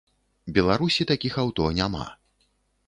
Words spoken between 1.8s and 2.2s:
няма.